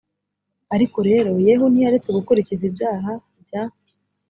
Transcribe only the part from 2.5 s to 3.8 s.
ibyaha bya